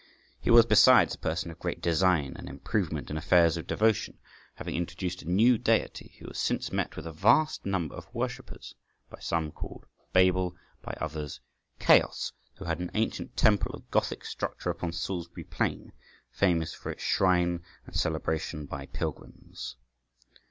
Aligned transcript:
He 0.39 0.49
was, 0.49 0.65
besides, 0.65 1.13
a 1.13 1.19
person 1.19 1.51
of 1.51 1.59
great 1.59 1.79
design 1.79 2.33
and 2.35 2.49
improvement 2.49 3.11
in 3.11 3.17
affairs 3.17 3.55
of 3.55 3.67
devotion, 3.67 4.17
having 4.55 4.73
introduced 4.75 5.21
a 5.21 5.29
new 5.29 5.59
deity, 5.59 6.15
who 6.17 6.25
has 6.29 6.39
since 6.39 6.71
met 6.71 6.95
with 6.95 7.05
a 7.05 7.11
vast 7.11 7.67
number 7.67 7.93
of 7.93 8.11
worshippers, 8.11 8.73
by 9.11 9.19
some 9.19 9.51
called 9.51 9.85
Babel, 10.11 10.55
by 10.81 10.97
others 10.99 11.39
Chaos, 11.77 12.31
who 12.55 12.65
had 12.65 12.79
an 12.79 12.89
ancient 12.95 13.37
temple 13.37 13.75
of 13.75 13.91
Gothic 13.91 14.25
structure 14.25 14.71
upon 14.71 14.91
Salisbury 14.91 15.43
plain, 15.43 15.91
famous 16.31 16.73
for 16.73 16.89
its 16.91 17.03
shrine 17.03 17.61
and 17.85 17.95
celebration 17.95 18.65
by 18.65 18.87
pilgrims. 18.87 19.75